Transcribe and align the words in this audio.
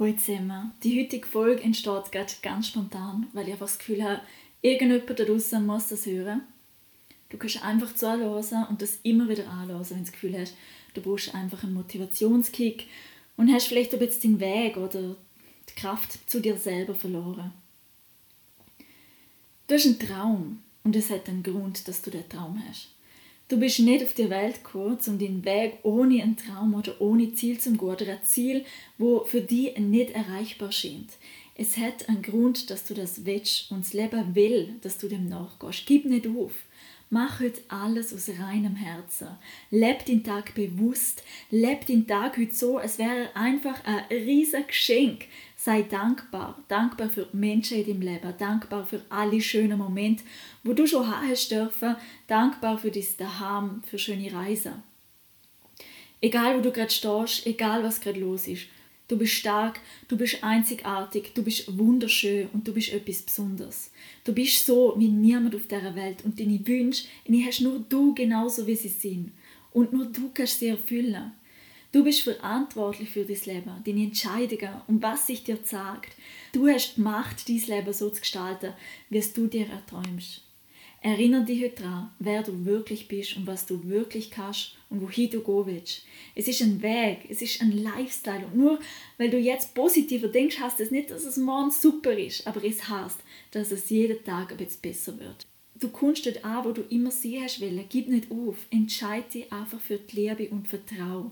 Hallo 0.00 0.14
zusammen. 0.14 0.72
Die 0.82 0.98
heutige 0.98 1.26
Folge 1.26 1.62
entsteht 1.62 2.10
gerade 2.10 2.32
ganz 2.40 2.68
spontan, 2.68 3.26
weil 3.34 3.46
ich 3.46 3.52
einfach 3.52 3.66
das 3.66 3.78
Gefühl 3.78 4.02
habe, 4.02 4.22
irgendjemand 4.62 5.10
da 5.10 5.24
draußen 5.24 5.66
muss 5.66 5.88
das 5.88 6.06
hören. 6.06 6.40
Du 7.28 7.36
kannst 7.36 7.62
einfach 7.62 7.94
zuhören 7.94 8.66
und 8.70 8.80
das 8.80 8.98
immer 9.02 9.28
wieder 9.28 9.46
anhören, 9.46 9.84
wenn 9.90 9.98
du 9.98 10.04
das 10.04 10.12
Gefühl 10.12 10.38
hast, 10.38 10.56
du 10.94 11.02
brauchst 11.02 11.34
einfach 11.34 11.64
einen 11.64 11.74
Motivationskick 11.74 12.86
und 13.36 13.52
hast 13.52 13.66
vielleicht 13.66 13.92
ein 13.92 13.98
bisschen 13.98 14.38
den 14.38 14.40
Weg 14.40 14.78
oder 14.78 15.16
die 15.68 15.74
Kraft 15.78 16.30
zu 16.30 16.40
dir 16.40 16.56
selber 16.56 16.94
verloren. 16.94 17.52
Du 19.66 19.74
hast 19.74 19.84
einen 19.84 19.98
Traum 19.98 20.62
und 20.82 20.96
es 20.96 21.10
hat 21.10 21.28
einen 21.28 21.42
Grund, 21.42 21.86
dass 21.86 22.00
du 22.00 22.10
den 22.10 22.26
Traum 22.26 22.62
hast. 22.66 22.88
Du 23.50 23.58
bist 23.58 23.80
nicht 23.80 24.04
auf 24.04 24.14
die 24.14 24.30
Welt 24.30 24.62
gekommen, 24.62 24.96
um 25.08 25.18
deinen 25.18 25.44
Weg 25.44 25.80
ohne 25.82 26.22
einen 26.22 26.36
Traum 26.36 26.72
oder 26.72 27.00
ohne 27.00 27.34
Ziel 27.34 27.58
zu 27.58 27.72
gehen 27.72 27.80
oder 27.80 28.06
ein 28.06 28.22
Ziel, 28.22 28.64
wo 28.96 29.24
für 29.24 29.40
dich 29.40 29.76
nicht 29.76 30.12
erreichbar 30.12 30.70
scheint. 30.70 31.10
Es 31.56 31.76
hat 31.76 32.08
einen 32.08 32.22
Grund, 32.22 32.70
dass 32.70 32.84
du 32.84 32.94
das 32.94 33.24
willst 33.24 33.72
und 33.72 33.84
das 33.84 33.92
Leben 33.92 34.36
will, 34.36 34.76
dass 34.82 34.98
du 34.98 35.08
dem 35.08 35.28
nachgehst. 35.28 35.82
Gib 35.84 36.04
nicht 36.04 36.28
auf. 36.28 36.52
Mach 37.12 37.40
heute 37.40 37.60
alles 37.66 38.14
aus 38.14 38.28
reinem 38.38 38.76
Herzen. 38.76 39.26
Leb 39.72 40.04
den 40.04 40.22
Tag 40.22 40.54
bewusst. 40.54 41.24
Leb 41.50 41.84
den 41.86 42.06
Tag 42.06 42.38
heute 42.38 42.54
so, 42.54 42.78
es 42.78 42.98
wäre 42.98 43.34
einfach 43.34 43.84
ein 43.84 44.04
riesiges 44.10 44.68
Geschenk. 44.68 45.24
Sei 45.56 45.82
dankbar. 45.82 46.62
Dankbar 46.68 47.10
für 47.10 47.26
die 47.32 47.36
Menschen 47.36 47.78
in 47.78 47.86
deinem 47.86 48.02
Leben. 48.02 48.34
Dankbar 48.38 48.86
für 48.86 49.02
alle 49.08 49.40
schönen 49.40 49.78
Momente, 49.78 50.22
wo 50.62 50.72
du 50.72 50.86
schon 50.86 51.10
haben 51.10 51.34
dürfen. 51.50 51.96
Dankbar 52.28 52.78
für 52.78 52.92
dein 52.92 53.04
Daheim, 53.18 53.82
für 53.84 53.98
schöne 53.98 54.32
Reisen. 54.32 54.84
Egal, 56.20 56.58
wo 56.58 56.60
du 56.60 56.70
gerade 56.70 56.90
stehst, 56.90 57.44
egal, 57.44 57.82
was 57.82 58.00
gerade 58.00 58.20
los 58.20 58.46
ist. 58.46 58.66
Du 59.10 59.18
bist 59.18 59.32
stark, 59.32 59.80
du 60.06 60.16
bist 60.16 60.44
einzigartig, 60.44 61.32
du 61.34 61.42
bist 61.42 61.76
wunderschön 61.76 62.48
und 62.52 62.68
du 62.68 62.72
bist 62.72 62.92
etwas 62.92 63.22
Besonderes. 63.22 63.90
Du 64.22 64.32
bist 64.32 64.64
so 64.64 64.94
wie 64.98 65.08
niemand 65.08 65.52
auf 65.56 65.66
dieser 65.66 65.96
Welt 65.96 66.24
und 66.24 66.38
deine 66.38 66.64
Wünsche, 66.64 67.08
die 67.26 67.44
hast 67.44 67.60
nur 67.60 67.80
du 67.88 68.14
genauso, 68.14 68.68
wie 68.68 68.76
sie 68.76 68.86
sind. 68.86 69.32
Und 69.72 69.92
nur 69.92 70.04
du 70.04 70.30
kannst 70.32 70.60
sie 70.60 70.68
erfüllen. 70.68 71.32
Du 71.90 72.04
bist 72.04 72.20
verantwortlich 72.20 73.10
für 73.10 73.24
dein 73.24 73.40
Leben, 73.46 73.82
deine 73.84 74.04
Entscheidungen 74.04 74.74
und 74.86 75.02
was 75.02 75.26
sich 75.26 75.42
dir 75.42 75.58
sagt. 75.64 76.12
Du 76.52 76.68
hast 76.68 76.96
die 76.96 77.00
Macht, 77.00 77.48
dein 77.48 77.56
Leben 77.66 77.92
so 77.92 78.10
zu 78.10 78.20
gestalten, 78.20 78.74
wie 79.08 79.18
es 79.18 79.32
du 79.32 79.48
dir 79.48 79.66
erträumst. 79.66 80.42
Erinnere 81.02 81.44
dich 81.44 81.62
heute 81.62 81.82
daran, 81.82 82.10
wer 82.18 82.42
du 82.42 82.66
wirklich 82.66 83.08
bist 83.08 83.34
und 83.36 83.46
was 83.46 83.64
du 83.64 83.88
wirklich 83.88 84.30
kannst 84.30 84.76
und 84.90 85.00
wohin 85.00 85.30
du 85.30 85.42
gehen 85.42 85.66
willst. 85.66 86.04
Es 86.34 86.46
ist 86.46 86.60
ein 86.60 86.82
Weg, 86.82 87.20
es 87.30 87.40
ist 87.40 87.62
ein 87.62 87.72
Lifestyle. 87.72 88.44
Und 88.44 88.56
nur 88.56 88.78
weil 89.16 89.30
du 89.30 89.38
jetzt 89.38 89.74
positiver 89.74 90.28
denkst, 90.28 90.60
heißt 90.60 90.78
es 90.80 90.90
nicht, 90.90 91.10
dass 91.10 91.24
es 91.24 91.38
morgen 91.38 91.70
super 91.70 92.12
ist, 92.12 92.46
aber 92.46 92.62
es 92.64 92.86
heißt, 92.86 93.18
dass 93.50 93.70
es 93.70 93.88
jeden 93.88 94.22
Tag 94.24 94.52
ein 94.52 94.58
bisschen 94.58 94.82
besser 94.82 95.18
wird. 95.18 95.46
Du 95.74 95.88
kommst 95.88 96.26
dort 96.26 96.44
an, 96.44 96.66
wo 96.66 96.72
du 96.72 96.82
immer 96.82 97.10
sie 97.10 97.40
hast 97.40 97.62
wollen. 97.62 97.82
Gib 97.88 98.08
nicht 98.08 98.30
auf. 98.30 98.66
Entscheide 98.70 99.30
dich 99.30 99.50
einfach 99.50 99.80
für 99.80 99.96
die 99.96 100.16
Liebe 100.16 100.50
und 100.50 100.68
Vertrauen. 100.68 101.30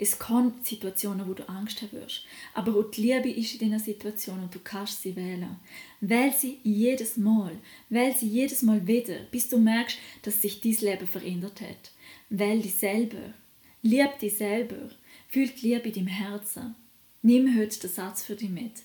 Es 0.00 0.16
kann 0.16 0.54
Situationen, 0.62 1.28
wo 1.28 1.34
du 1.34 1.48
Angst 1.48 1.82
haben 1.82 1.92
wirst. 1.92 2.24
Aber 2.54 2.76
auch 2.76 2.90
die 2.90 3.02
Liebe 3.02 3.30
ist 3.30 3.54
in 3.54 3.58
diesen 3.58 3.80
Situationen 3.80 4.44
und 4.44 4.54
du 4.54 4.60
kannst 4.62 5.02
sie 5.02 5.16
wählen. 5.16 5.56
Wähl 6.00 6.32
sie 6.32 6.60
jedes 6.62 7.16
Mal. 7.16 7.58
Wähl 7.88 8.14
sie 8.14 8.28
jedes 8.28 8.62
Mal 8.62 8.86
wieder, 8.86 9.16
bis 9.32 9.48
du 9.48 9.58
merkst, 9.58 9.98
dass 10.22 10.40
sich 10.40 10.60
dein 10.60 10.76
Leben 10.76 11.06
verändert 11.08 11.60
hat. 11.60 11.90
Wähl 12.30 12.62
dich 12.62 12.76
selber. 12.76 13.34
Lieb 13.82 14.18
dich 14.20 14.36
selber. 14.36 14.90
Fühl 15.28 15.48
die 15.48 15.68
Liebe 15.68 15.88
in 15.88 15.94
deinem 15.94 16.06
Herzen. 16.06 16.76
Nimm 17.22 17.58
heute 17.58 17.80
den 17.80 17.90
Satz 17.90 18.22
für 18.22 18.36
dich 18.36 18.50
mit. 18.50 18.82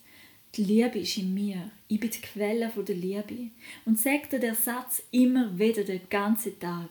Die 0.56 0.63
Liebe 0.63 1.00
ist 1.00 1.18
in 1.18 1.34
mir. 1.34 1.72
Ich 1.88 2.00
bin 2.00 2.09
die 2.09 2.22
Quelle 2.22 2.72
der 2.75 2.96
Liebe. 2.96 3.52
Und 3.85 4.00
sag 4.00 4.29
dir 4.29 4.40
den 4.40 4.56
Satz 4.56 5.03
immer 5.12 5.57
wieder 5.57 5.84
den 5.84 6.02
ganzen 6.09 6.59
Tag. 6.59 6.90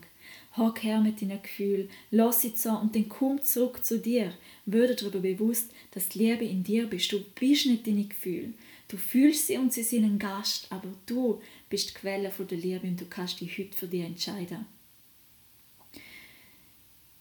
Hock 0.56 0.82
her 0.82 1.00
mit 1.00 1.22
deinen 1.22 1.42
Gefühlen, 1.42 1.88
lass 2.10 2.42
sie 2.42 2.54
zu 2.54 2.70
und 2.70 2.94
dann 2.94 3.08
komm 3.08 3.42
zurück 3.42 3.84
zu 3.84 3.98
dir. 3.98 4.32
Würde 4.66 4.94
darüber 4.94 5.20
bewusst, 5.20 5.72
dass 5.92 6.10
die 6.10 6.18
Liebe 6.18 6.44
in 6.44 6.62
dir 6.62 6.86
bist. 6.86 7.10
Du 7.12 7.20
bist 7.38 7.66
nicht 7.66 7.86
deine 7.86 8.04
Gefühle. 8.04 8.52
Du 8.88 8.96
fühlst 8.98 9.46
sie 9.46 9.56
und 9.56 9.72
sie 9.72 9.82
sind 9.82 10.04
ein 10.04 10.18
Gast, 10.18 10.66
aber 10.70 10.88
du 11.06 11.40
bist 11.70 11.90
die 11.90 11.94
Quelle 11.94 12.30
der 12.30 12.58
Liebe 12.58 12.86
und 12.86 13.00
du 13.00 13.06
kannst 13.06 13.40
dich 13.40 13.56
heute 13.58 13.76
für 13.76 13.86
dich 13.86 14.02
entscheiden. 14.02 14.66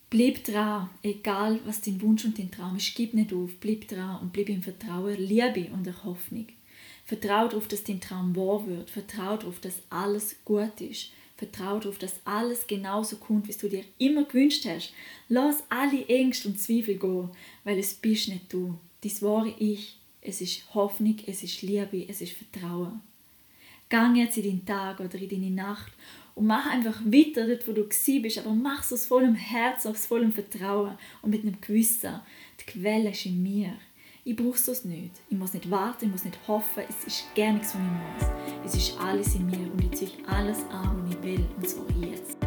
Bleib 0.09 0.43
dran, 0.43 0.89
egal 1.01 1.61
was 1.63 1.79
dein 1.79 2.01
Wunsch 2.01 2.25
und 2.25 2.37
dein 2.37 2.51
Traum 2.51 2.75
ist, 2.75 2.93
gib 2.95 3.13
nicht 3.13 3.31
auf, 3.31 3.51
bleib 3.61 3.87
dran 3.87 4.19
und 4.19 4.33
bleib 4.33 4.49
im 4.49 4.61
Vertrauen, 4.61 5.15
Liebe 5.15 5.69
und 5.71 5.85
der 5.85 6.03
Hoffnung. 6.03 6.47
Vertrau 7.05 7.47
darauf, 7.47 7.69
dass 7.69 7.85
dein 7.85 8.01
Traum 8.01 8.35
wahr 8.35 8.67
wird. 8.67 8.89
Vertrau 8.89 9.37
darauf, 9.37 9.59
dass 9.61 9.81
alles 9.89 10.35
gut 10.43 10.81
ist. 10.81 11.11
Vertrau 11.41 11.79
darauf, 11.79 11.97
dass 11.97 12.21
alles 12.23 12.67
genauso 12.67 13.15
kommt, 13.15 13.47
wie 13.47 13.53
du 13.53 13.67
dir 13.67 13.83
immer 13.97 14.25
gewünscht 14.25 14.63
hast. 14.65 14.93
Lass 15.27 15.63
alle 15.69 16.05
Ängste 16.05 16.47
und 16.47 16.59
Zweifel 16.59 16.99
gehen, 16.99 17.29
weil 17.63 17.79
es 17.79 17.95
bist 17.95 18.29
nicht 18.29 18.53
du. 18.53 18.77
Dies 19.03 19.23
wahre 19.23 19.53
Ich. 19.57 19.97
Es 20.21 20.39
ist 20.39 20.71
Hoffnung, 20.75 21.17
es 21.25 21.41
ist 21.41 21.63
Liebe, 21.63 22.05
es 22.07 22.21
ist 22.21 22.33
Vertrauen. 22.33 23.01
Gang 23.89 24.15
jetzt 24.15 24.37
in 24.37 24.43
deinen 24.43 24.65
Tag 24.65 24.99
oder 24.99 25.15
in 25.15 25.29
deine 25.29 25.49
Nacht 25.49 25.91
und 26.35 26.45
mach 26.45 26.69
einfach 26.69 27.01
weiter 27.05 27.47
dort, 27.47 27.67
wo 27.67 27.71
du 27.71 27.85
bist, 28.21 28.37
aber 28.37 28.53
mach 28.53 28.83
es 28.83 28.93
aus 28.93 29.07
vollem 29.07 29.33
Herz, 29.33 29.87
aus 29.87 30.05
vollem 30.05 30.31
Vertrauen 30.31 30.95
und 31.23 31.31
mit 31.31 31.41
einem 31.41 31.59
Gewissen. 31.59 32.19
Die 32.59 32.65
Quelle 32.65 33.09
ist 33.09 33.25
in 33.25 33.41
mir. 33.41 33.73
Ich 34.23 34.35
brauche 34.35 34.71
es 34.71 34.85
nicht. 34.85 35.19
Ich 35.29 35.37
muss 35.37 35.55
nicht 35.55 35.71
warten, 35.71 36.05
ich 36.05 36.11
muss 36.11 36.23
nicht 36.23 36.37
hoffen. 36.47 36.83
Es 36.87 37.07
ist 37.07 37.35
gar 37.35 37.53
nichts, 37.53 37.73
was 37.73 37.81
ich 37.81 38.27
muss. 38.27 38.29
Es 38.65 38.75
ist 38.75 38.99
alles 38.99 39.33
in 39.33 39.47
mir 39.47 39.71
und 39.71 39.83
ich 39.83 39.91
ziehe 39.97 40.11
alles 40.27 40.59
an, 40.69 41.01
was 41.03 41.15
ich 41.15 41.23
will. 41.23 41.45
Und 41.57 41.67
zwar 41.67 41.89
jetzt. 41.99 42.37